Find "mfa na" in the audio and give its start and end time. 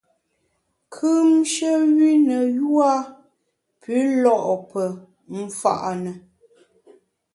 5.39-6.11